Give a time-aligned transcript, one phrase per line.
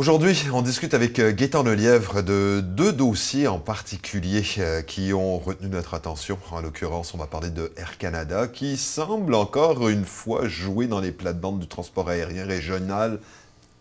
[0.00, 5.38] Aujourd'hui, on discute avec euh, Gaétan Lelièvre de deux dossiers en particulier euh, qui ont
[5.38, 6.38] retenu notre attention.
[6.52, 11.00] En l'occurrence, on va parler de Air Canada qui semble encore une fois jouer dans
[11.00, 13.20] les plates-bandes du transport aérien régional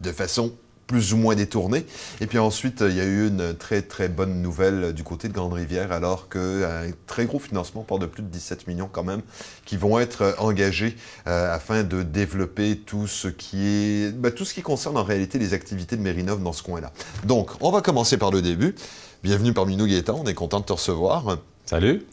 [0.01, 0.51] de façon
[0.89, 1.85] plus ou moins détourné.
[2.19, 5.33] Et puis ensuite, il y a eu une très, très bonne nouvelle du côté de
[5.33, 9.21] Grande-Rivière, alors qu'un très gros financement, part de plus de 17 millions quand même,
[9.65, 10.97] qui vont être engagés
[11.27, 15.37] euh, afin de développer tout ce qui est, ben, tout ce qui concerne en réalité
[15.37, 16.91] les activités de Mérinov dans ce coin-là.
[17.23, 18.73] Donc, on va commencer par le début.
[19.21, 20.19] Bienvenue parmi nous, Gaétan.
[20.23, 21.37] On est content de te recevoir.
[21.67, 22.07] Salut.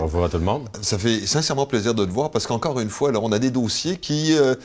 [0.00, 0.68] Bonjour à tout le monde.
[0.82, 3.50] Ça fait sincèrement plaisir de te voir parce qu'encore une fois, alors, on a des
[3.50, 4.36] dossiers qui...
[4.36, 4.56] Euh,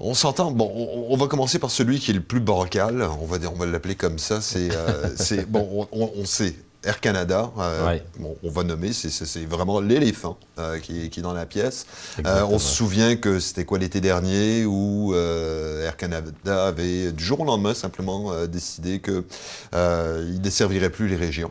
[0.00, 0.50] on s'entend.
[0.50, 0.70] Bon,
[1.08, 3.02] on, va commencer par celui qui est le plus bancal.
[3.20, 4.40] On va, on va l'appeler comme ça.
[4.40, 5.14] C'est, euh,
[5.48, 6.54] bon, on, sait.
[6.84, 7.98] Air Canada, euh,
[8.42, 11.86] on va nommer, c'est vraiment l'éléphant euh, qui, est dans la pièce.
[12.24, 17.44] on se souvient que c'était quoi l'été dernier où Air Canada avait du jour au
[17.44, 19.24] lendemain simplement décidé qu'il
[19.72, 21.50] ne desservirait plus les régions.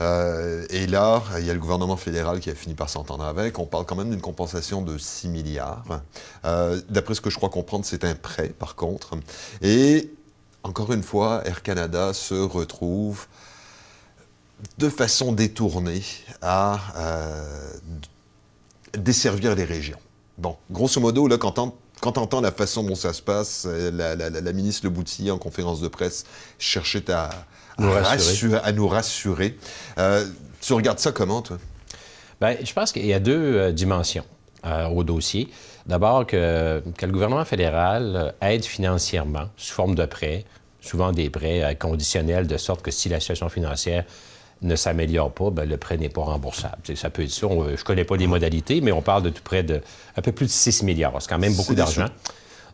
[0.00, 3.58] Euh, et là, il y a le gouvernement fédéral qui a fini par s'entendre avec.
[3.58, 6.00] On parle quand même d'une compensation de 6 milliards.
[6.44, 9.16] Euh, d'après ce que je crois comprendre, c'est un prêt, par contre.
[9.62, 10.10] Et
[10.62, 13.26] encore une fois, Air Canada se retrouve
[14.78, 16.02] de façon détournée
[16.42, 17.72] à euh,
[18.96, 19.98] desservir les régions.
[20.38, 24.52] Bon, grosso modo, là, quand on, quand la façon dont ça se passe, la, la
[24.52, 26.24] ministre Le en conférence de presse,
[26.58, 27.30] cherchait à,
[27.78, 29.56] à, nous rassurer.
[29.98, 30.26] Euh,
[30.60, 31.58] tu regardes ça comment, toi?
[32.40, 34.24] Bien, je pense qu'il y a deux euh, dimensions
[34.64, 35.48] euh, au dossier.
[35.86, 40.44] D'abord, que, le gouvernement fédéral aide financièrement sous forme de prêts,
[40.80, 44.04] souvent des prêts conditionnels, de sorte que si la situation financière
[44.62, 46.76] ne s'améliore pas, bien, le prêt n'est pas remboursable.
[46.94, 47.48] ça peut être ça.
[47.48, 49.80] je ne connais pas les modalités, mais on parle de tout près de
[50.16, 51.14] un peu plus de 6 milliards.
[51.20, 52.06] C'est quand même beaucoup d'argent.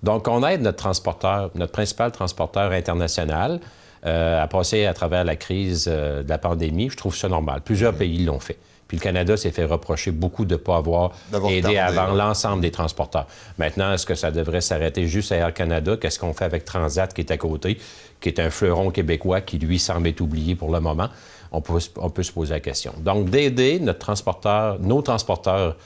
[0.03, 3.61] Donc, on aide notre transporteur, notre principal transporteur international,
[4.05, 7.63] euh, à passer à travers la crise euh, de la pandémie, je trouve ça normal.
[7.65, 7.99] Plusieurs mm.
[7.99, 8.59] pays l'ont fait.
[8.87, 11.13] Puis le Canada s'est fait reprocher beaucoup de ne pas avoir
[11.51, 13.27] aidé avant l'ensemble des transporteurs.
[13.59, 15.97] Maintenant, est-ce que ça devrait s'arrêter juste à Air Canada?
[16.01, 17.79] Qu'est-ce qu'on fait avec Transat qui est à côté,
[18.21, 21.09] qui est un fleuron québécois qui, lui, semble être oublié pour le moment?
[21.53, 22.93] On peut, on peut se poser la question.
[22.99, 25.77] Donc, d'aider notre transporteur, nos transporteurs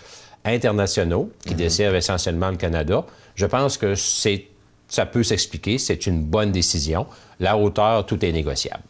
[0.45, 1.57] internationaux qui mm-hmm.
[1.57, 3.05] desservent essentiellement le Canada,
[3.35, 4.47] je pense que c'est
[4.91, 7.07] ça peut s'expliquer, c'est une bonne décision.
[7.39, 8.83] La hauteur, tout est négociable.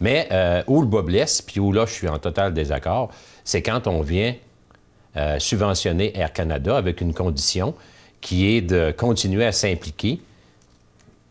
[0.00, 3.10] Mais euh, où le bas blesse, puis où là je suis en total désaccord,
[3.42, 4.34] c'est quand on vient
[5.16, 7.74] euh, subventionner Air Canada avec une condition
[8.20, 10.20] qui est de continuer à s'impliquer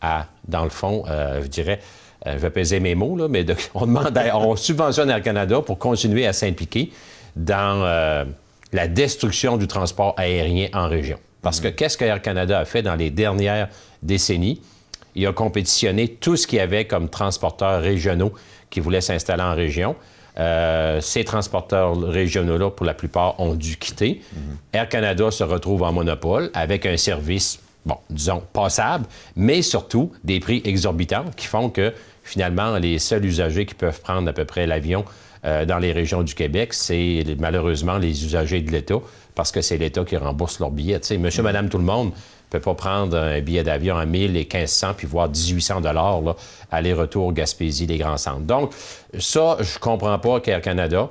[0.02, 1.80] à, dans le fond, euh, je dirais,
[2.26, 6.26] je vais peser mes mots, là, mais on demande, on subventionne Air Canada pour continuer
[6.26, 6.92] à s'impliquer
[7.36, 8.26] dans
[8.74, 11.18] la destruction du transport aérien en région.
[11.42, 13.70] Parce que qu'est-ce qu'Air Canada a fait dans les dernières
[14.02, 14.62] décennies?
[15.14, 18.34] Il a compétitionné tout ce qu'il y avait comme transporteurs régionaux
[18.70, 19.96] qui voulaient s'installer en région.
[20.38, 24.22] Euh, ces transporteurs régionaux-là, pour la plupart, ont dû quitter.
[24.34, 24.58] Mhm.
[24.74, 29.06] Air Canada se retrouve en monopole avec un service, bon, disons, passable,
[29.36, 31.94] mais surtout des prix exorbitants qui font que,
[32.26, 35.06] finalement, les seuls usagers qui peuvent prendre à peu près l'avion
[35.46, 39.00] euh, dans les régions du Québec, c'est malheureusement les usagers de l'État
[39.36, 41.00] parce que c'est l'État qui rembourse leurs billets.
[41.00, 41.46] Tu sais, monsieur, mm.
[41.46, 44.94] madame, tout le monde ne peut pas prendre un billet d'avion à 1000 et 1500
[44.98, 46.36] puis voir 1800 dollars
[46.72, 48.42] aller-retour Gaspésie, les grands centres.
[48.42, 48.72] Donc,
[49.20, 51.10] ça, je comprends pas qu'Air Canada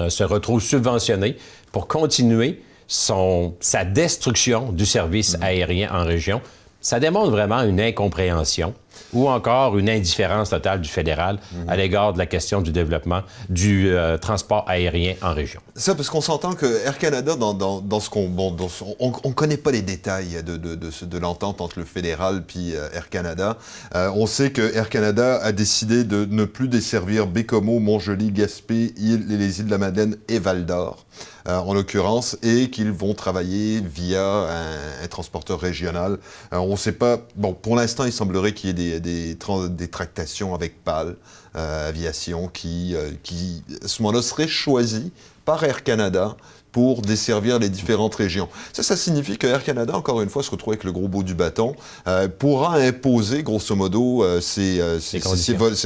[0.00, 1.36] euh, se retrouve subventionné
[1.70, 5.42] pour continuer son, sa destruction du service mm.
[5.42, 6.40] aérien en région.
[6.80, 8.74] Ça démontre vraiment une incompréhension
[9.12, 13.88] ou encore une indifférence totale du fédéral à l'égard de la question du développement du
[13.88, 15.60] euh, transport aérien en région.
[15.74, 18.28] Ça, parce qu'on s'entend que Air Canada, dans, dans, ce qu'on...
[18.28, 18.54] Bon,
[18.98, 22.74] on ne connaît pas les détails de, de, de, de l'entente entre le fédéral puis
[22.74, 23.56] euh, Air Canada.
[23.94, 28.92] Euh, on sait que Air Canada a décidé de ne plus desservir Bécomo, Montjoli, Gaspé,
[28.96, 31.04] île, les îles de la Madeleine et Val-d'Or.
[31.46, 34.24] en l'occurrence, et qu'ils vont travailler via
[35.02, 36.18] un, transporteur régional.
[36.50, 37.18] on ne sait pas...
[37.36, 41.16] Bon, pour l'instant, il semblerait qu'il y ait des des, tractations avec PAL
[41.56, 45.12] euh, Aviation qui, euh, qui, à ce moment-là, serait choisi
[45.44, 46.36] par Air Canada
[46.72, 48.50] pour desservir les différentes régions.
[48.74, 51.22] Ça, ça signifie que Air Canada, encore une fois, se retrouve avec le gros bout
[51.22, 51.74] du bâton,
[52.06, 54.82] euh, pourra imposer, grosso modo, ses,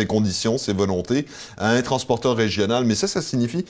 [0.08, 0.58] conditions.
[0.58, 1.26] ses, volontés
[1.56, 2.84] à un transporteur régional.
[2.84, 3.64] Mais ça, ça signifie,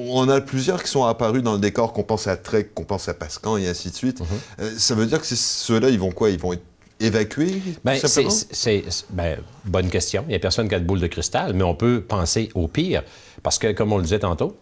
[0.00, 3.08] on a plusieurs qui sont apparus dans le décor, qu'on pense à Trek, qu'on pense
[3.08, 4.20] à Pascan et ainsi de suite.
[4.20, 4.78] Mm-hmm.
[4.78, 6.30] ça veut dire que ceux-là, ils vont quoi?
[6.30, 6.64] Ils vont être
[7.02, 10.24] évacuer, ben, C'est ben, bonne question.
[10.26, 12.68] Il n'y a personne qui a de boule de cristal, mais on peut penser au
[12.68, 13.02] pire.
[13.42, 14.56] Parce que, comme on le disait tantôt,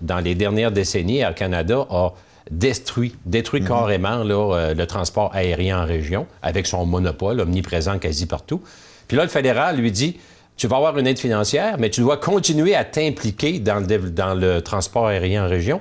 [0.00, 2.10] dans les dernières décennies, Air Canada a
[2.50, 3.68] détruit, détruit Mhm.
[3.68, 8.62] carrément là, euh, le transport aérien en région avec son monopole omniprésent quasi partout.
[9.08, 10.18] Puis là, le fédéral lui dit
[10.56, 14.34] tu vas avoir une aide financière, mais tu dois continuer à t'impliquer dans le, dans
[14.34, 15.80] le transport aérien en région.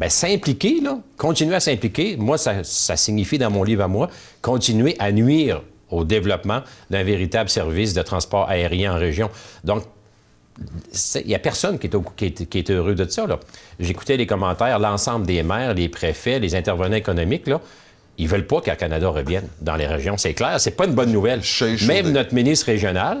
[0.00, 4.08] Bien, s'impliquer, là, continuer à s'impliquer, moi, ça, ça signifie dans mon livre à moi,
[4.40, 5.60] continuer à nuire
[5.90, 6.60] au développement
[6.90, 9.28] d'un véritable service de transport aérien en région.
[9.62, 9.84] Donc,
[11.20, 13.26] il n'y a personne qui est, au- qui est- qui est heureux de ça.
[13.26, 13.38] là.
[13.80, 17.60] J'écoutais les commentaires, l'ensemble des maires, les préfets, les intervenants économiques, là,
[18.18, 20.16] ils veulent pas qu'Air Canada revienne dans les régions.
[20.16, 21.42] C'est clair, c'est pas une bonne nouvelle.
[21.42, 23.18] Chez- Même notre ministre régional,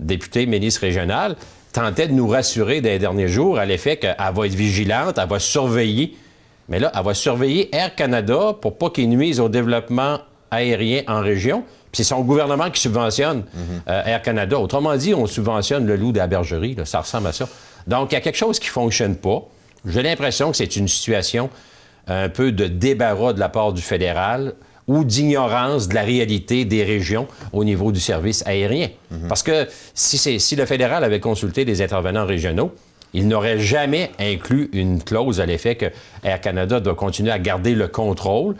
[0.00, 1.36] député ministre régional,
[1.72, 5.28] tentait de nous rassurer dans les derniers jours à l'effet qu'elle va être vigilante, elle
[5.28, 6.16] va surveiller.
[6.68, 10.18] Mais là, elle va surveiller Air Canada pour pas qu'il nuise au développement
[10.50, 11.64] aérien en région.
[11.92, 13.44] Puis c'est son gouvernement qui subventionne
[13.88, 14.58] euh, Air Canada.
[14.58, 16.74] Autrement dit, on subventionne le loup de la bergerie.
[16.74, 16.84] là.
[16.84, 17.48] Ça ressemble à ça.
[17.86, 19.42] Donc, il y a quelque chose qui fonctionne pas.
[19.86, 21.48] J'ai l'impression que c'est une situation
[22.06, 24.54] un peu de débarras de la part du fédéral
[24.88, 28.88] ou d'ignorance de la réalité des régions au niveau du service aérien.
[29.28, 32.72] Parce que si, le fédéral avait consulté des intervenants régionaux,
[33.12, 35.86] il n'aurait jamais inclus une clause à l'effet que
[36.22, 38.56] Air Canada doit continuer à garder le contrôle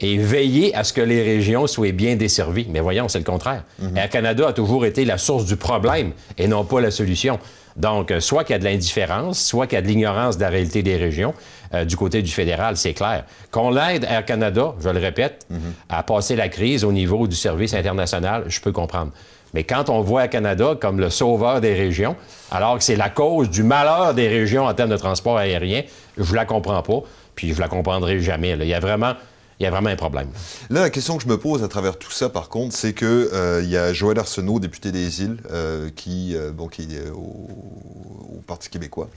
[0.00, 2.66] et veiller à ce que les régions soient bien desservies.
[2.70, 3.64] Mais voyons, c'est le contraire.
[3.94, 7.38] Air Canada a toujours été la source du problème et non pas la solution.
[7.76, 10.42] Donc, euh, soit qu'il y a de l'indifférence, soit qu'il y a de l'ignorance de
[10.42, 11.34] la réalité des régions.
[11.72, 13.24] Euh, du côté du fédéral, c'est clair.
[13.52, 15.46] Qu'on l'aide Air Canada, je le répète,
[15.88, 19.12] à passer la crise au niveau du service international, je peux comprendre.
[19.54, 22.16] Mais quand on voit Air Canada comme le sauveur des régions,
[22.50, 25.82] alors que c'est la cause du malheur des régions en termes de transport aérien,
[26.18, 27.02] je la comprends pas,
[27.36, 28.56] puis je la comprendrai jamais.
[28.56, 28.64] là.
[28.64, 29.14] Il y a vraiment,
[29.60, 30.28] il y a vraiment un problème.
[30.70, 33.30] Là, la question que je me pose à travers tout ça, par contre, c'est que
[33.34, 38.40] euh, il y a Joël Arsenault, député des Îles, euh, qui, euh, qui est au,
[38.46, 39.08] Parti québécois,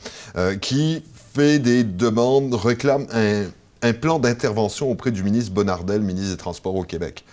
[0.62, 1.02] qui
[1.34, 3.46] fait des demandes, réclame un,
[3.82, 7.26] un plan d'intervention auprès du ministre Bonnardel, ministre des Transports au Québec.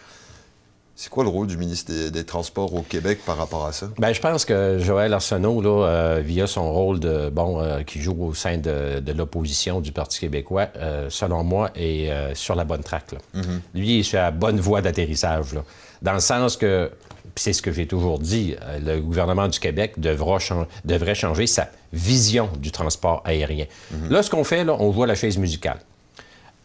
[1.02, 3.88] C'est quoi le rôle du ministre des, des Transports au Québec par rapport à ça?
[3.96, 8.02] Bien, je pense que Joël Arsenault, là, euh, via son rôle de bon, euh, qui
[8.02, 12.64] joue au sein de, de l'opposition du Parti québécois, euh, selon moi, est sur la
[12.64, 13.12] bonne traque.
[13.12, 13.40] là.
[13.74, 15.46] Lui, il est sur la bonne voie d'atterrissage.
[16.02, 16.90] Dans le sens que,
[17.34, 18.54] c'est ce que j'ai toujours dit,
[18.84, 20.36] le gouvernement du Québec devra
[20.84, 23.64] devrait changer sa vision du transport aérien.
[24.10, 25.78] Là, ce qu'on fait, là, on voit la chaise musicale.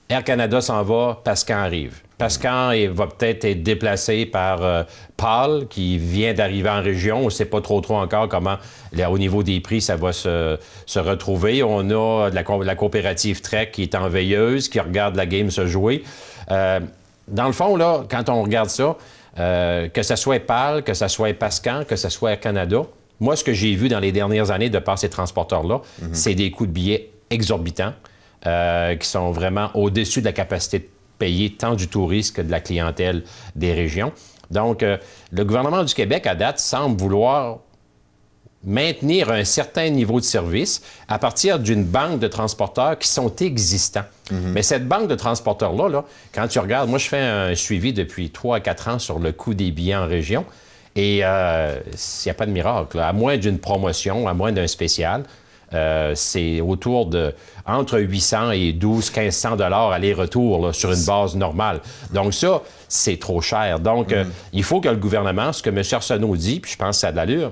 [0.10, 2.02] Air Canada s'en va, Pascan arrive.
[2.18, 4.84] Pascan il va peut-être être déplacé par euh,
[5.18, 7.20] Paul, qui vient d'arriver en région.
[7.20, 8.58] On ne sait pas trop trop encore comment,
[8.94, 11.64] là, au niveau des prix, ça va se, se retrouver.
[11.64, 15.26] On a de la, co- la coopérative Trek qui est en veilleuse, qui regarde la
[15.26, 16.04] game se jouer.
[16.52, 16.80] Euh,
[17.28, 18.96] dans le fond, là, quand on regarde ça,
[19.38, 22.82] euh, que ce soit PAL, que ce soit Pascan, que ce soit Air Canada,
[23.20, 25.82] moi, ce que j'ai vu dans les dernières années de par ces transporteurs-là,
[26.14, 27.94] c'est des coûts de billets exorbitants
[28.46, 30.86] euh, qui sont vraiment au-dessus de la capacité de
[31.18, 33.24] payer tant du touriste que de la clientèle
[33.56, 34.12] des régions.
[34.52, 34.98] Donc, euh,
[35.32, 37.60] le gouvernement du Québec, à date, semble vouloir
[38.64, 44.06] maintenir un certain niveau de service à partir d'une banque de transporteurs qui sont existants.
[44.32, 46.04] Mais cette banque de transporteurs-là, là,
[46.34, 49.32] quand tu regardes, moi je fais un suivi depuis 3 à 4 ans sur le
[49.32, 50.46] coût des billets en région,
[50.96, 52.98] et euh, il n'y a pas de miracle.
[52.98, 53.10] là.
[53.10, 55.26] À moins d'une promotion, à moins d'un spécial,
[55.74, 57.34] euh, c'est autour de
[57.66, 61.82] entre 800 et 12 1500 dollars aller-retour sur une base normale.
[62.14, 63.80] Donc ça, c'est trop cher.
[63.80, 65.82] Donc euh, il faut que le gouvernement, ce que M.
[65.92, 67.52] Arsenault dit, puis je pense que ça a de l'allure,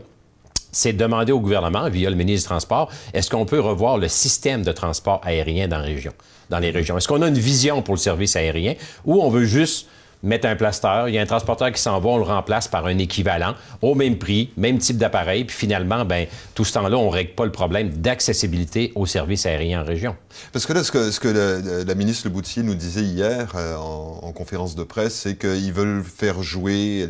[0.72, 4.08] c'est de demander au gouvernement, via le ministre du Transport, est-ce qu'on peut revoir le
[4.08, 6.12] système de transport aérien dans, la région,
[6.50, 6.98] dans les régions?
[6.98, 8.74] Est-ce qu'on a une vision pour le service aérien
[9.06, 9.88] ou on veut juste
[10.24, 12.86] mettre un plaster, il y a un transporteur qui s'en va, on le remplace par
[12.86, 17.08] un équivalent au même prix, même type d'appareil, puis finalement, ben, tout ce temps-là, on
[17.08, 20.16] ne règle pas le problème d'accessibilité au service aérien en région.
[20.52, 23.76] Parce que là, ce que, ce que la, la ministre Leboutier nous disait hier euh,
[23.76, 27.08] en, en conférence de presse, c'est qu'ils veulent faire jouer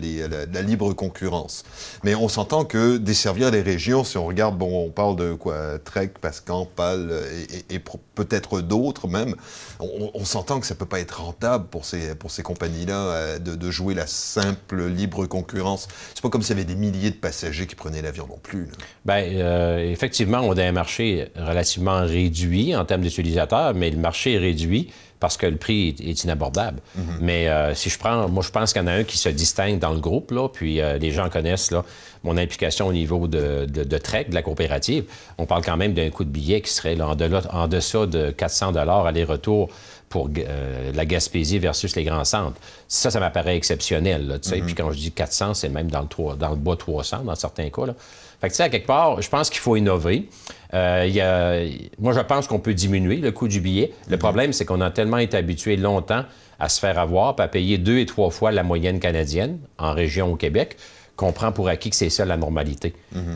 [0.52, 1.64] la, libre concurrence.
[2.04, 5.80] Mais on s'entend que desservir les régions, si on regarde, bon, on parle de quoi,
[5.84, 7.80] Trek, Pascan, Pal euh, et,
[8.16, 9.36] peut-être d'autres même,
[9.80, 13.56] on, s'entend que ça peut pas être rentable pour ces, pour ces compagnies-là euh, de,
[13.56, 15.88] de jouer la simple libre concurrence.
[16.14, 18.68] C'est pas comme s'il y avait des milliers de passagers qui prenaient l'avion non plus.
[19.06, 24.34] Bien, euh, effectivement, on a un marché relativement réduit en termes d'utilisateurs, mais le marché
[24.34, 24.90] est réduit
[25.24, 26.82] parce que le prix est, inabordable.
[27.22, 29.30] Mais euh, si je prends, moi, je pense qu'il y en a un qui se
[29.30, 31.86] distingue dans le groupe, là, puis euh, les gens connaissent là,
[32.26, 35.06] mon implication au niveau de, de, de Trek, de la coopérative.
[35.38, 38.32] On parle quand même d'un coût de billet qui serait là, en, en deçà de
[38.32, 39.70] 400 aller-retour
[40.14, 42.56] pour euh, la Gaspésie versus les grands centres.
[42.88, 44.28] Ça, ça m'apparaît exceptionnel.
[44.28, 44.60] là, tu sais.
[44.62, 47.34] Puis quand je dis 400, c'est même dans le, trois- dans le bas 300 dans
[47.34, 47.88] certains cas.
[47.88, 47.96] Là.
[48.40, 50.30] Fait que, tu sais, à quelque part, je pense qu'il faut innover.
[50.76, 51.62] Euh, il y a-
[51.98, 53.92] moi, je pense qu'on peut diminuer le coût du billet.
[54.08, 56.26] Le problème, c'est qu'on a tellement été habitué longtemps
[56.60, 59.94] à se faire avoir, puis à payer deux et trois fois la moyenne canadienne en
[59.94, 60.78] région au Québec,
[61.16, 62.94] qu'on prend pour acquis que c'est ça la normalité.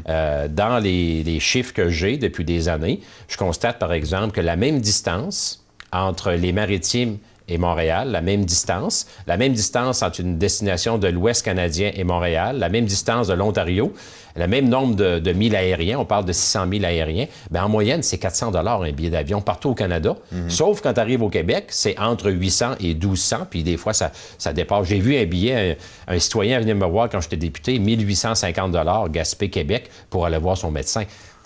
[0.10, 4.42] Euh, dans les, les chiffres que j'ai depuis des années, je constate par exemple que
[4.42, 7.18] la même distance entre les maritimes
[7.50, 12.04] et Montréal, la même distance, la même distance entre une destination de l'Ouest canadien et
[12.04, 13.94] Montréal, la même distance de l'Ontario,
[14.36, 17.70] le même nombre de, de milles aériens, on parle de 600 000 aériens, bien, en
[17.70, 20.16] moyenne, c'est 400 dollars un billet d'avion partout au Canada.
[20.50, 24.12] Sauf quand tu arrives au Québec, c'est entre 800 et 1200, puis des fois, ça,
[24.38, 24.88] ça dépasse.
[24.88, 25.78] J'ai vu un billet,
[26.08, 30.38] un, un citoyen venir me voir quand j'étais député, 1850 dollars Gaspé, Québec, pour aller
[30.38, 31.06] voir son médecin.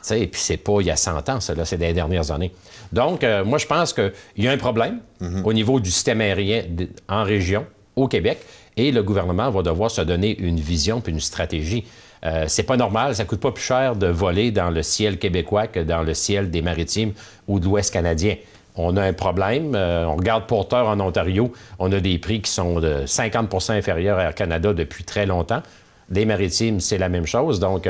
[0.10, 2.52] Et puis, c'est pas il y a 100 ans, ça, là, c'est des dernières années.
[2.92, 5.00] Donc, euh, moi, je pense qu'il y a un problème
[5.44, 6.64] au niveau du système aérien
[7.08, 7.66] en région,
[7.96, 8.40] au Québec,
[8.78, 11.86] et le gouvernement va devoir se donner une vision puis une stratégie.
[12.26, 15.68] Euh, c'est pas normal, ça coûte pas plus cher de voler dans le ciel québécois
[15.68, 17.14] que dans le ciel des maritimes
[17.48, 18.36] ou de l'Ouest canadien.
[18.76, 19.74] On a un problème.
[19.76, 24.18] euh, on regarde Porter en Ontario, on a des prix qui sont de 50% inférieurs
[24.18, 25.62] à Air Canada depuis très longtemps.
[26.10, 27.60] Les maritimes, c'est la même chose.
[27.60, 27.88] Donc,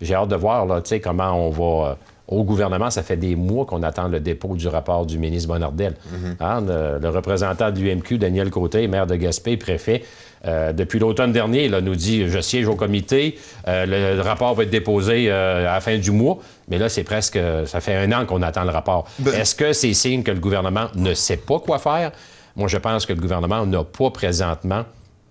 [0.00, 1.90] j'ai hâte de voir là, tu sais, comment on va.
[1.90, 1.94] euh,
[2.30, 5.94] au gouvernement, ça fait des mois qu'on attend le dépôt du rapport du ministre Bonardel.
[6.40, 10.02] Hein, le, le représentant de l'UMQ, Daniel Côté, maire de Gaspé, préfet,
[10.44, 14.54] euh, depuis l'automne dernier, là, nous dit Je siège au comité, euh, le, le rapport
[14.54, 16.36] va être déposé euh, à la fin du mois.
[16.68, 17.38] Mais là, c'est presque.
[17.64, 19.06] Ça fait un an qu'on attend le rapport.
[19.20, 22.12] Ben- Est-ce que c'est signe que le gouvernement ne sait pas quoi faire?
[22.56, 24.84] Moi, je pense que le gouvernement n'a pas présentement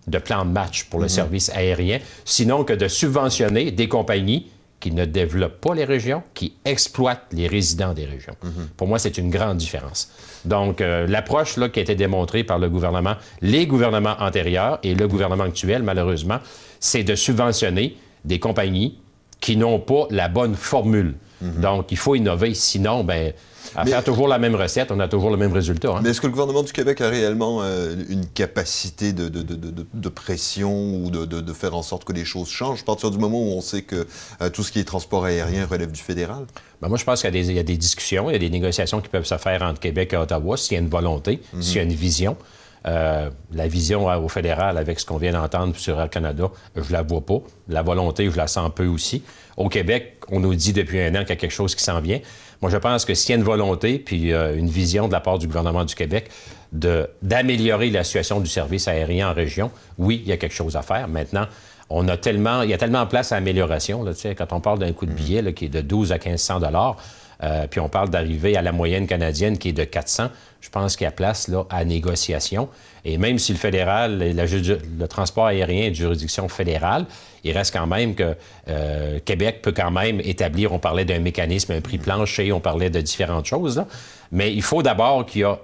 [0.07, 4.47] de plan de match pour le service aérien, sinon que de subventionner des compagnies
[4.79, 8.35] qui ne développent pas les régions, qui exploitent les résidents des régions.
[8.75, 10.11] Pour moi, c'est une grande différence.
[10.45, 15.07] Donc, euh, l'approche qui a été démontrée par le gouvernement, les gouvernements antérieurs et le
[15.07, 16.39] gouvernement actuel, malheureusement,
[16.79, 18.99] c'est de subventionner des compagnies
[19.39, 21.15] qui n'ont pas la bonne formule.
[21.41, 22.55] Donc, il faut innover.
[22.55, 23.31] Sinon, ben,
[23.75, 25.89] à Mais- faire toujours la même recette, on a toujours le même résultat.
[25.95, 25.99] hein.
[26.03, 29.55] Mais est-ce que le gouvernement du Québec a réellement euh, une capacité de, de- de-
[29.55, 30.71] de- de pression
[31.03, 32.81] ou de, faire en sorte que les choses changent?
[32.81, 34.07] À partir du moment où on sait que
[34.41, 36.45] euh, tout ce qui est transport aérien relève du fédéral?
[36.81, 38.35] Ben, moi, je pense qu'il y, a des- il y a des discussions, il y
[38.35, 40.89] a des négociations qui peuvent se faire entre Québec et Ottawa s'il y a une
[40.89, 42.37] volonté, s'il y a une vision.
[42.85, 47.01] Euh, la vision au fédéral avec ce qu'on vient d'entendre sur Air Canada, je la
[47.01, 47.39] vois pas.
[47.67, 49.23] La volonté, je la sens peu aussi.
[49.57, 51.99] Au Québec, on nous dit depuis un an qu'il y a quelque chose qui s'en
[51.99, 52.19] vient.
[52.61, 55.19] Moi, je pense que s'il y a une volonté puis euh, une vision de la
[55.19, 56.29] part du gouvernement du Québec
[56.71, 60.75] de- d'améliorer la situation du service aérien en région, oui, il y a quelque chose
[60.75, 61.07] à faire.
[61.07, 61.45] Maintenant,
[61.89, 64.03] on a tellement, il y a tellement de place à amélioration.
[64.03, 66.11] Là, tu sais, quand on parle d'un coût de billet là, qui est de 12
[66.11, 66.97] à 1500 dollars,
[67.43, 70.29] euh, puis on parle d'arriver à la moyenne canadienne qui est de 400,
[70.61, 72.69] je pense qu'il y a place à négociation.
[73.05, 77.05] Et même si le fédéral, le transport aérien est de juridiction fédérale,
[77.43, 78.35] il reste quand même que
[78.67, 82.89] euh, Québec peut quand même établir, on parlait d'un mécanisme, un prix plancher, on parlait
[82.89, 83.83] de différentes choses.
[84.31, 85.59] Mais il faut d'abord qu'il y a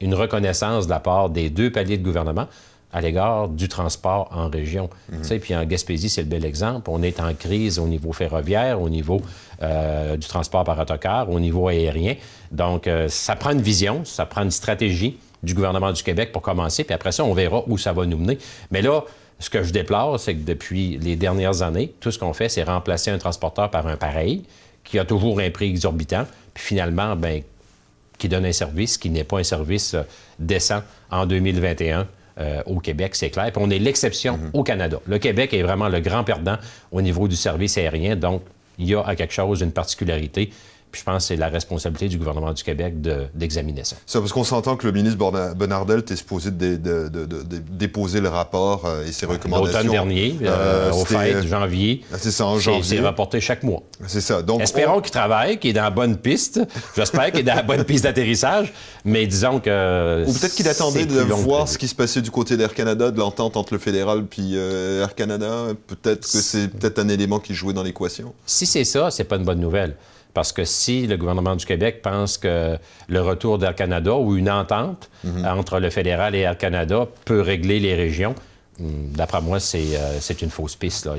[0.00, 2.48] une reconnaissance de la part des deux paliers de gouvernement
[2.94, 4.88] à l'égard du transport en région.
[5.10, 6.88] Tu sais, Puis en Gaspésie, c'est le bel exemple.
[6.88, 9.20] On est en crise au niveau ferroviaire, au niveau
[9.62, 12.14] euh, du transport par autocar, au niveau aérien.
[12.52, 16.40] Donc, euh, ça prend une vision, ça prend une stratégie du gouvernement du Québec pour
[16.40, 18.38] commencer, puis après ça, on verra où ça va nous mener.
[18.70, 19.02] Mais là,
[19.40, 22.62] ce que je déplore, c'est que depuis les dernières années, tout ce qu'on fait, c'est
[22.62, 24.44] remplacer un transporteur par un pareil,
[24.84, 27.42] qui a toujours un prix exorbitant, puis finalement, ben,
[28.18, 30.02] qui donne un service qui n'est pas un service euh,
[30.38, 32.06] décent en 2021
[32.38, 33.50] euh, au Québec, c'est clair.
[33.52, 35.00] Puis on est l'exception au Canada.
[35.06, 36.56] Le Québec est vraiment le grand perdant
[36.90, 38.42] au niveau du service aérien, donc
[38.78, 40.50] il y a à quelque chose une particularité.
[40.94, 43.96] Puis je pense que c'est la responsabilité du gouvernement du Québec de- d'examiner ça.
[44.06, 46.78] Ça, parce qu'on s'entend que le ministre Bonardel était supposé de,
[47.70, 49.78] déposer le rapport euh, et ses recommandations.
[49.78, 52.82] L'automne dernier, euh, Euh, au fait, janvier, Ah, C'est ça, en janvier.
[52.84, 53.82] c'est reporté chaque mois.
[54.06, 54.40] C'est ça.
[54.40, 56.60] Donc, Espérons qu'il travaille, qu'il est dans la bonne piste.
[56.96, 58.72] J'espère qu'il est dans la bonne piste d'atterrissage,
[59.04, 60.24] mais disons que...
[60.28, 63.18] Ou peut-être qu'il attendait de voir ce qui se passait du côté d'Air Canada, de
[63.18, 65.66] l'entente entre le fédéral puis euh, Air Canada.
[65.88, 68.32] Peut-être que c'est peut-être un élément qui jouait dans l'équation.
[68.46, 69.96] Si c'est ça, c'est pas une bonne nouvelle.
[70.34, 72.76] Parce que si le gouvernement du Québec pense que
[73.08, 75.08] le retour d'Air Canada ou une entente
[75.46, 78.34] entre le fédéral et Air Canada peut régler les régions,
[78.80, 81.06] hum, d'après moi, c'est euh, c'est une fausse piste.
[81.06, 81.14] là.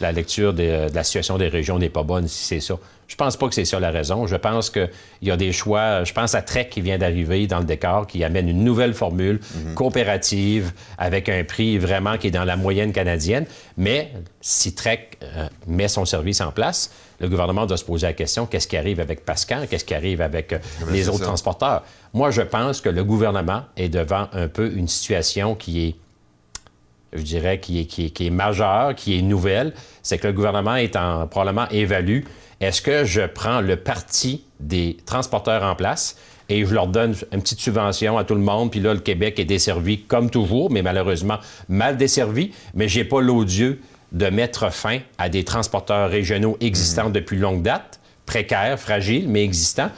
[0.00, 2.76] La lecture des- de la situation des régions n'est pas bonne si c'est ça.
[3.10, 4.28] Je pense pas que c'est ça la raison.
[4.28, 4.88] Je pense qu'il
[5.22, 6.04] y a des choix.
[6.04, 9.40] Je pense à Trek qui vient d'arriver dans le décor, qui amène une nouvelle formule
[9.74, 13.46] coopérative avec un prix vraiment qui est dans la moyenne canadienne.
[13.76, 18.12] Mais si Trek euh, met son service en place, le gouvernement doit se poser la
[18.12, 20.58] question qu'est-ce qui arrive avec Pascal, qu'est-ce qui arrive avec euh,
[20.92, 21.24] les autres ça.
[21.24, 21.82] transporteurs?
[22.14, 25.96] Moi, je pense que le gouvernement est devant un peu une situation qui est
[27.12, 30.32] je dirais, qui est, qui est, qui est majeure, qui est nouvelle, c'est que le
[30.32, 32.20] gouvernement est en, probablement évalue
[32.60, 36.16] est-ce que je prends le parti des transporteurs en place
[36.50, 39.38] et je leur donne une petite subvention à tout le monde, puis là, le Québec
[39.38, 41.38] est desservi comme toujours, mais malheureusement
[41.68, 43.80] mal desservi, mais j'ai pas l'odieux
[44.12, 47.12] de mettre fin à des transporteurs régionaux existants mhm.
[47.12, 49.90] depuis longue date, précaires, fragiles, mais existants.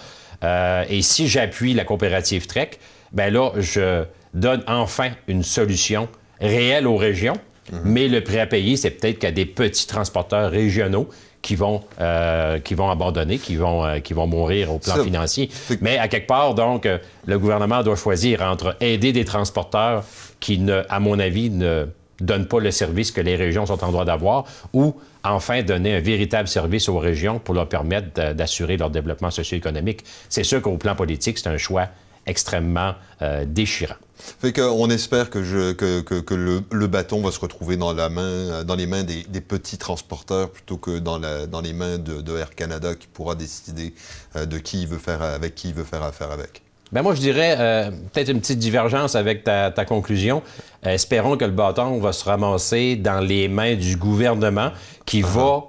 [0.44, 2.72] Euh, et si j'appuie la coopérative Trek,
[3.12, 4.04] ben là, je
[4.34, 6.08] donne enfin une solution
[6.40, 7.38] réelle aux régions.
[7.72, 7.80] Mhm.
[7.84, 11.08] Mais le prêt à payer, c'est peut-être qu'à des petits transporteurs régionaux
[11.42, 15.50] qui vont, euh, qui vont abandonner, qui vont, euh, qui vont mourir au plan financier.
[15.80, 16.88] Mais à quelque part, donc,
[17.26, 20.04] le gouvernement doit choisir entre aider des transporteurs
[20.40, 21.86] qui, ne, à mon avis, ne
[22.20, 24.94] donnent pas le service que les régions sont en droit d'avoir, ou
[25.24, 30.04] enfin donner un véritable service aux régions pour leur permettre d'assurer leur développement socio-économique.
[30.28, 31.88] C'est sûr qu'au plan politique, c'est un choix
[32.26, 33.96] extrêmement euh, déchirant.
[34.40, 38.62] Fait qu'on espère que, je, que, que, le, bâton va se retrouver dans, la main,
[38.64, 42.54] dans les mains des, petits transporteurs plutôt que dans, la, dans les mains de, Air
[42.54, 43.94] Canada qui pourra décider
[44.36, 46.62] euh, de qui il veut faire avec qui il veut faire affaire avec.
[46.92, 50.42] Ben moi, je dirais euh, peut-être une petite divergence avec ta, conclusion.
[50.86, 54.72] Euh, espérons que le bâton va se ramasser dans les mains du gouvernement
[55.06, 55.26] qui uh-huh.
[55.26, 55.64] va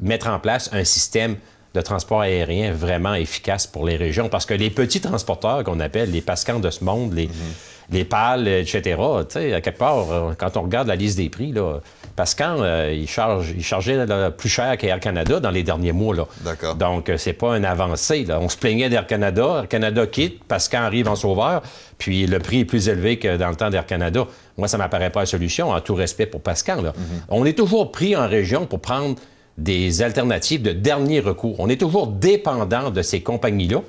[0.00, 1.36] mettre en place un système
[1.74, 4.28] de transport aérien vraiment efficace pour les régions.
[4.28, 7.90] Parce que les petits transporteurs qu'on appelle les pascans de ce monde, les, mm-hmm.
[7.92, 11.28] les pales, etc., tu sais, à quelque part, euh, quand on regarde la liste des
[11.28, 11.80] prix, là,
[12.16, 14.04] Pascan, euh, il, charge, il chargeait
[14.36, 16.16] plus cher qu'Air Canada dans les derniers mois.
[16.16, 16.26] Là.
[16.40, 16.74] D'accord.
[16.74, 18.24] Donc, euh, c'est pas une avancée.
[18.24, 18.40] Là.
[18.40, 19.60] On se plaignait d'Air Canada.
[19.60, 21.62] Air Canada quitte, Pascan arrive en sauveur,
[21.98, 24.26] puis le prix est plus élevé que dans le temps d'Air Canada.
[24.56, 26.82] Moi, ça m'apparaît pas la solution, en tout respect pour Pascan.
[26.82, 26.90] Là.
[26.90, 27.24] Mm-hmm.
[27.28, 29.14] On est toujours pris en région pour prendre
[29.58, 31.56] des alternatives de dernier recours.
[31.58, 33.82] On est toujours dépendant de ces compagnies-là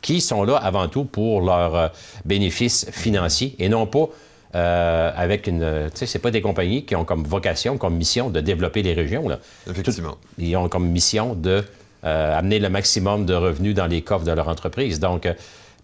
[0.00, 1.88] qui sont là avant tout pour leurs euh,
[2.24, 4.08] bénéfices financiers et non pas
[4.54, 5.90] euh, avec une.
[5.92, 8.94] Tu sais, c'est pas des compagnies qui ont comme vocation, comme mission de développer les
[8.94, 9.28] régions.
[9.28, 9.38] Là.
[9.68, 10.16] Effectivement.
[10.38, 11.62] ils ont comme mission de
[12.04, 14.98] euh, amener le maximum de revenus dans les coffres de leur entreprise.
[15.00, 15.28] Donc,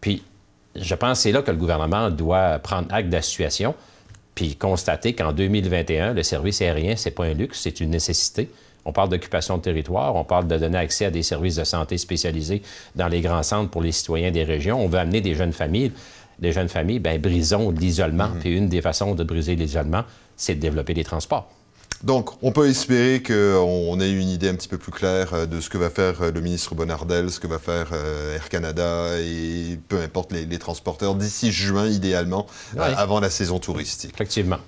[0.00, 0.22] puis,
[0.74, 3.74] je pense que c'est là que le gouvernement doit prendre acte de la situation,
[4.34, 8.48] puis constater qu'en 2021, le service aérien, c'est pas un luxe, c'est une nécessité.
[8.86, 11.98] On parle d'occupation de territoire, on parle de donner accès à des services de santé
[11.98, 12.62] spécialisés
[12.94, 14.82] dans les grands centres pour les citoyens des régions.
[14.82, 15.92] On veut amener des jeunes familles.
[16.38, 18.28] Des jeunes familles, bien, brisons l'isolement.
[18.40, 20.04] Puis une des façons de briser l'isolement,
[20.36, 21.48] c'est de développer des transports.
[22.02, 25.60] Donc, on peut espérer qu'on ait une idée un petit peu plus claire euh, de
[25.60, 29.18] ce que va faire euh, le ministre Bonardel, ce que va faire euh, Air Canada
[29.18, 32.46] et peu importe les, transporteurs d'ici juin, idéalement,
[32.76, 34.12] avant la saison touristique.
[34.14, 34.58] Effectivement.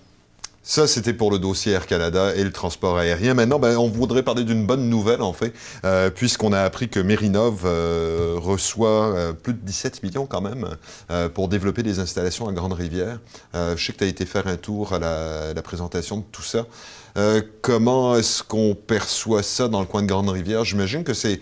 [0.62, 3.32] Ça, c'était pour le dossier Air Canada et le transport aérien.
[3.32, 7.00] Maintenant, ben, on voudrait parler d'une bonne nouvelle, en fait, euh, puisqu'on a appris que
[7.00, 10.68] Mérinov euh, reçoit euh, plus de 17 millions quand même
[11.34, 13.18] pour développer des installations à Grande-Rivière.
[13.54, 16.66] je sais que tu as été faire un tour à la, présentation de tout ça.
[17.62, 20.64] comment est-ce qu'on perçoit ça dans le coin de Grande-Rivière?
[20.64, 21.40] J'imagine que c'est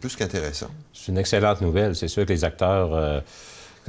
[0.00, 0.68] plus qu'intéressant.
[0.92, 1.96] C'est une excellente nouvelle.
[1.96, 3.22] C'est sûr que les acteurs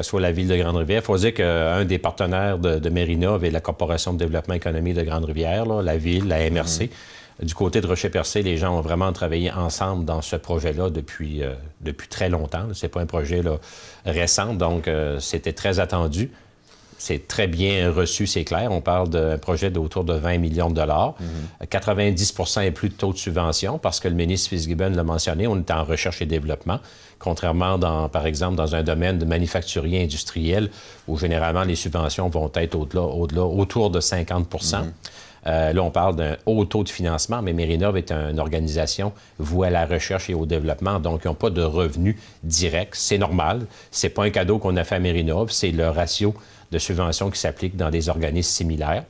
[0.02, 1.02] que ce soit la ville de Grande-Rivière.
[1.02, 4.96] Il faut dire qu'un des partenaires de, de Mérinov est la Corporation de développement économique
[4.96, 6.82] de Grande-Rivière, la ville, la MRC.
[6.82, 7.46] Mhm.
[7.46, 11.54] Du côté de Rocher-Percé, les gens ont vraiment travaillé ensemble dans ce projet-là depuis, euh,
[11.82, 12.68] depuis très longtemps.
[12.74, 13.42] C'est pas un projet
[14.06, 16.30] récent, donc euh, c'était très attendu.
[17.02, 18.72] C'est très bien reçu, c'est clair.
[18.72, 21.16] On parle d'un projet d'autour de 20 millions de dollars.
[21.68, 22.64] 90 mhm.
[22.64, 25.72] et plus de taux de subvention parce que le ministre Fitzgibbon l'a mentionné, on est
[25.72, 26.78] en recherche et développement.
[27.18, 30.70] Contrairement, dans, par exemple, dans un domaine de manufacturier industriel
[31.08, 34.94] où généralement les subventions vont être au-delà, au-delà autour de 50 mhm.
[35.48, 39.70] euh, là, on parle d'un haut taux de financement, mais Mérinov est une organisation vouée
[39.70, 42.94] à la recherche et au développement, donc ils n'ont pas de revenus directs.
[42.94, 43.66] C'est normal.
[43.90, 46.36] C'est pas un cadeau qu'on a fait à Mérinov, c'est le ratio
[46.72, 49.04] de subventions qui s'appliquent dans des organismes similaires.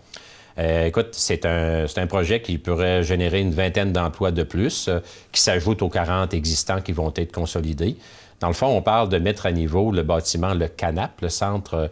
[0.57, 4.99] Euh, écoute, c'est un, un, projet qui pourrait générer une vingtaine d'emplois de plus, euh,
[5.31, 7.95] qui s'ajoutent aux 40 existants qui vont être consolidés.
[8.39, 11.89] Dans le fond, on parle de mettre à niveau le bâtiment, le CANAP, le centre.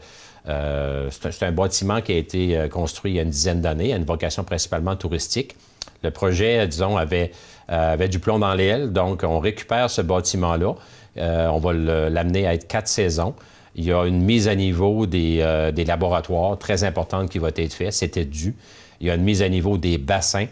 [0.47, 3.97] Euh, c'est un, bâtiment qui a été construit il y a une dizaine d'années, à
[3.97, 5.55] une vocation principalement touristique.
[6.03, 7.31] Le projet, disons, avait,
[7.67, 10.73] avait du plomb dans l'aile, donc on récupère ce bâtiment-là.
[11.17, 13.35] on va l'amener à être quatre saisons.
[13.75, 17.73] Il y a une mise à niveau des, euh, laboratoires très importante qui va être
[17.73, 17.93] faite.
[17.93, 18.55] C'était dû.
[18.99, 20.47] Il y a une mise à niveau des bassins.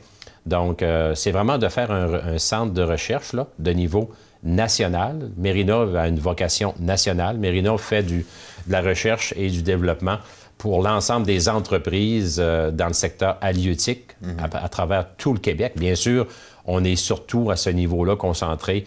[0.45, 4.09] Donc, euh, c'est vraiment de faire un, centre de recherche là, de niveau
[4.43, 5.29] national.
[5.37, 7.37] Mérinov a une vocation nationale.
[7.37, 8.25] Mérinov fait du,
[8.67, 10.17] de la recherche et du développement
[10.57, 14.37] pour l'ensemble des entreprises euh, dans le secteur halieutique mhm.
[14.53, 15.73] à, travers tout le Québec.
[15.75, 16.27] Bien sûr,
[16.65, 18.85] on est surtout à ce niveau-là concentré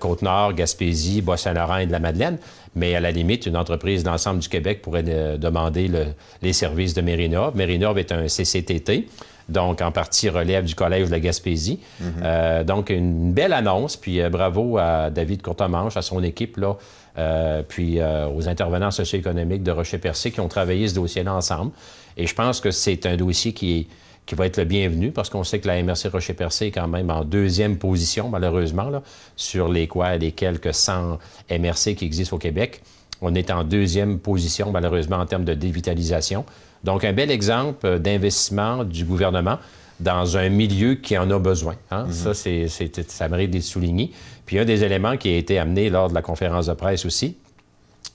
[0.00, 2.38] Côte-Nord, Gaspésie, Bas-Saint-Laurent et de la Madeleine.
[2.76, 5.90] Mais à la limite, une entreprise d'ensemble du Québec pourrait euh, demander
[6.42, 7.56] les services de Mérinov.
[7.56, 9.08] Mérinov est un CCTT.
[9.48, 11.80] donc en partie relève du Collège de la Gaspésie.
[12.00, 12.64] Mhm.
[12.64, 16.76] donc, une belle annonce, puis bravo à David Courtemanche, à son équipe, là,
[17.68, 21.72] puis aux intervenants socio-économiques de Rocher-Percé qui ont travaillé ce dossier-là ensemble.
[22.16, 23.86] Et je pense que c'est un dossier qui est
[24.26, 27.10] qui va être le bienvenu parce qu'on sait que la MRC Rocher-Percé est quand même
[27.10, 29.02] en deuxième position, malheureusement, là,
[29.36, 31.18] sur les quoi, les quelques 100
[31.50, 32.82] MRC qui existent au Québec.
[33.20, 36.44] On est en deuxième position, malheureusement, en termes de dévitalisation.
[36.84, 39.58] Donc, un bel exemple d'investissement du gouvernement
[40.00, 41.76] dans un milieu qui en a besoin.
[41.90, 42.06] Hein.
[42.08, 42.12] Mm-hmm.
[42.12, 44.10] Ça, c'est, ça mérite d'être souligné.
[44.46, 47.36] Puis, un des éléments qui a été amené lors de la conférence de presse aussi,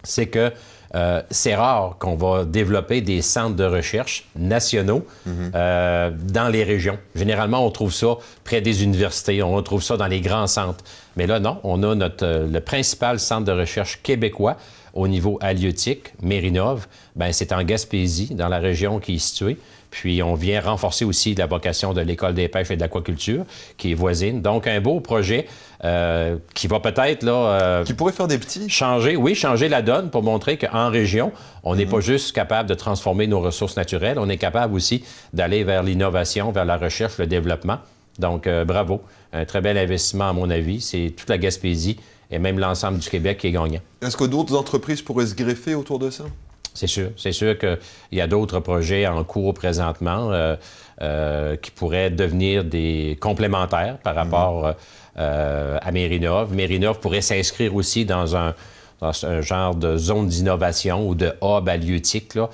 [0.03, 0.51] c'est que
[0.95, 5.51] euh, c'est rare qu'on va développer des centres de recherche nationaux mhm.
[5.53, 6.97] euh, dans les régions.
[7.15, 10.83] Généralement, on trouve ça près des universités, on trouve ça dans les grands centres.
[11.19, 14.55] Mais là, non, on a notre, euh, le principal centre de recherche québécois
[14.93, 16.87] au niveau halieutique, Mérinov.
[17.17, 19.57] Ben, c'est en Gaspésie, dans la région qui est située.
[19.91, 23.43] Puis on vient renforcer aussi la vocation de l'École des pêches et de l'aquaculture,
[23.75, 24.41] qui est voisine.
[24.41, 25.45] Donc un beau projet
[25.83, 27.33] euh, qui va peut-être là...
[27.33, 28.69] Euh, qui pourrait faire des petits...
[28.69, 32.75] Changer, oui, changer la donne pour montrer qu'en région, on n'est pas juste capable de
[32.75, 35.03] transformer nos ressources naturelles, on est capable aussi
[35.33, 37.79] d'aller vers l'innovation, vers la recherche, le développement.
[38.19, 39.01] Donc euh, bravo,
[39.33, 40.81] un très bel investissement à mon avis.
[40.81, 41.97] C'est toute la Gaspésie
[42.31, 43.81] et même l'ensemble du Québec qui est gagnant.
[44.01, 46.25] Est-ce que d'autres entreprises pourraient se greffer autour de ça?
[46.73, 47.09] C'est sûr.
[47.17, 47.77] C'est sûr qu'il
[48.11, 50.55] y a d'autres projets en cours présentement euh,
[51.01, 54.19] euh, qui pourraient devenir des complémentaires par mhm.
[54.19, 54.73] rapport
[55.17, 56.53] euh, à Mérinov.
[56.53, 58.53] Mérinov pourrait s'inscrire aussi dans un,
[59.01, 62.49] un genre de zone d'innovation ou de hub halieutique là,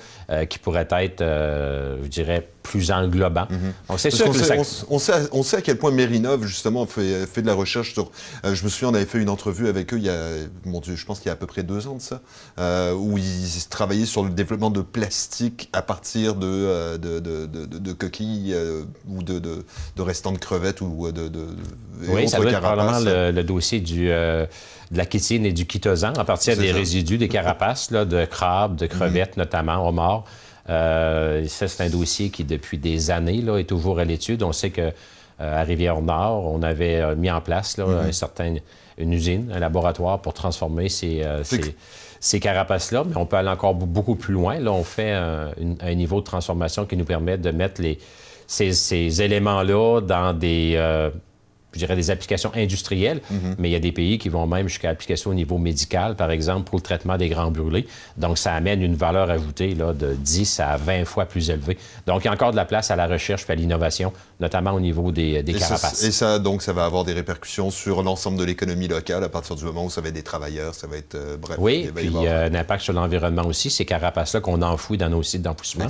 [0.46, 3.46] qui pourrait être, je dirais, plus englobant.
[3.48, 3.72] Mhm.
[3.88, 7.26] Donc, c'est sûr que sait, on, sait, on, sait, à quel point Mérinov, justement, fait,
[7.26, 8.10] fait de la recherche sur...
[8.44, 10.20] Euh, je me souviens, on avait fait une entrevue avec eux il y a,
[10.64, 12.20] mon Dieu, je pense qu'il y a à peu près deux ans de ça,
[12.58, 17.46] euh, où ils travaillaient sur le développement de plastique à partir de, euh, de, de,
[17.46, 18.54] de, coquilles
[19.08, 19.40] ou de,
[19.98, 21.30] restants de crevettes ou de...
[22.08, 24.48] oui, ça doit être probablement le, dossier du, de
[24.92, 28.86] la chitine et du chitosan à partir des résidus des carapaces, là, de crabes, de
[28.86, 30.24] crevettes, notamment, homards.
[30.68, 34.42] Euh, ça, c'est un dossier qui, depuis des années, là, est toujours à l'étude.
[34.42, 34.92] On sait que euh,
[35.38, 38.08] à Rivière-Nord, on avait euh, mis en place là, mm-hmm.
[38.08, 38.54] un certain,
[38.98, 41.22] une usine, un laboratoire pour transformer ces,
[42.20, 44.58] ces, carapaces-là, mais on peut aller encore beaucoup plus loin.
[44.58, 47.98] Là, on fait un, niveau de transformation qui nous permet de mettre les,
[48.46, 50.76] ces, ces éléments-là dans des
[51.76, 53.56] je dirais, des applications industrielles, mhm.
[53.58, 56.30] mais il y a des pays qui vont même jusqu'à l'application au niveau médical, par
[56.30, 57.86] exemple, pour le traitement des grands brûlés.
[58.16, 61.76] Donc, ça amène une valeur ajoutée là, de 10 à 20 fois plus élevée.
[62.06, 64.72] Donc, il y a encore de la place à la recherche et à l'innovation, notamment
[64.72, 66.02] au niveau des, des carapaces.
[66.02, 69.56] et ça, donc, ça va avoir des répercussions sur l'ensemble de l'économie locale à partir
[69.56, 71.14] du moment où ça va être des travailleurs, ça va être...
[71.14, 71.56] Euh, bref.
[71.58, 73.70] Oui, puis a un impact sur l'environnement aussi.
[73.70, 75.86] Ces carapaces-là qu'on enfouit dans nos sites d'enfouissement,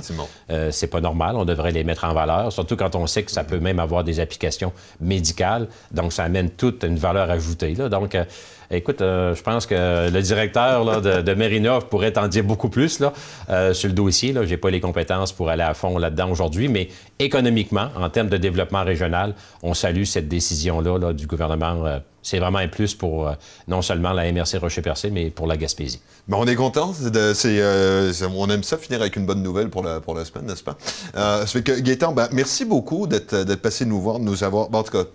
[0.49, 1.35] euh, c'est pas normal.
[1.35, 4.03] On devrait les mettre en valeur, surtout quand on sait que ça peut même avoir
[4.03, 5.67] des applications médicales.
[5.91, 7.73] Donc, ça amène toute une valeur ajoutée.
[7.73, 8.23] Donc, euh,
[8.71, 13.01] écoute, euh, je pense que le directeur de, de Mérinov pourrait t'en dire beaucoup plus
[13.49, 14.33] euh, sur le dossier.
[14.33, 18.29] Je n'ai pas les compétences pour aller à fond là-dedans aujourd'hui, mais économiquement, en termes
[18.29, 22.01] de développement régional, on salue cette décision-là du gouvernement.
[22.21, 23.31] c'est vraiment un plus pour
[23.67, 26.01] non seulement la MRC Rocher-Percé, mais pour la Gaspésie.
[26.27, 26.93] Ben, on est content.
[26.93, 30.77] on aime ça finir avec une bonne nouvelle pour la, semaine, n'est-ce pas?
[31.13, 34.69] ça fait que, Gaëtan, ben, merci beaucoup d'être passé nous voir, de nous avoir.
[34.69, 35.05] Ben, en tout cas,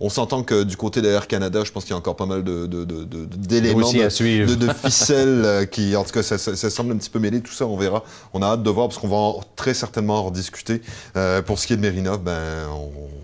[0.00, 2.44] on s'entend que du côté d'Air Canada, je pense qu'il y a encore pas mal
[2.44, 7.40] d'éléments, de, de, ficelles euh, qui, en tout cas, ça, semble un petit peu mêlé.
[7.40, 8.04] Tout ça, on verra.
[8.32, 10.82] On a hâte de voir parce qu'on va très certainement en rediscuter.
[11.16, 12.68] Euh, pour ce qui est de Merinov, ben,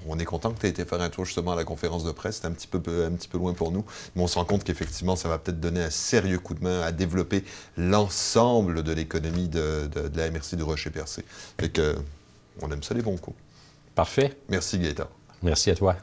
[0.09, 2.12] on, est content que tu aies été faire un tour justement à la conférence de
[2.12, 2.37] presse.
[2.37, 4.62] C'était un petit peu, un petit peu loin pour nous, mais on se rend compte
[4.62, 7.44] qu'effectivement, ça va peut-être donner un sérieux coup de main à développer
[7.77, 11.24] l'ensemble de l'économie de, la MRC du Rocher-Percé.
[11.61, 11.96] Fait que,
[12.62, 13.37] on aime ça les bons coups.
[13.96, 14.37] Parfait.
[14.48, 15.09] Merci Gaëtan.
[15.44, 15.96] Merci à toi.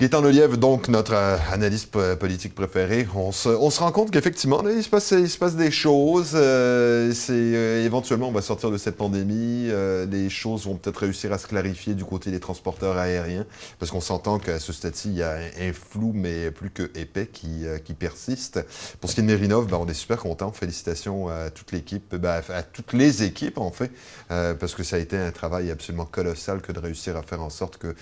[0.00, 4.88] Gaétan Lelièvre, donc notre euh, analyste politique préféré, on se, rend compte qu'effectivement, il, se
[4.88, 6.30] passe, il se passe des choses.
[6.34, 9.68] Euh, euh, éventuellement, on va sortir de cette pandémie.
[10.10, 13.44] les choses vont peut-être réussir à se clarifier du côté des transporteurs aériens,
[13.78, 17.26] parce qu'on s'entend qu'à ce stade-ci, il y a un, flou, mais plus que épais,
[17.26, 18.64] qui, qui persiste.
[19.02, 20.50] Pour ce qui est de Mérinov, ben, on est super content.
[20.50, 23.92] Félicitations à toute l'équipe, ben, à toutes les équipes, en fait,
[24.28, 27.50] parce que ça a été un travail absolument colossal que de réussir à faire en
[27.50, 27.94] sorte que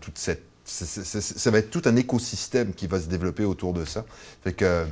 [0.00, 4.04] toute cette ça va être tout un écosystème qui va se développer autour de ça.
[4.42, 4.86] Fait que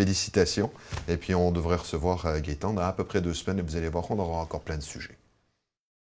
[0.00, 0.70] félicitations.
[1.08, 3.76] Et puis on devrait recevoir euh, Gaëtan dans à peu près deux semaines et vous
[3.76, 5.19] allez voir qu'on aura encore plein de sujets.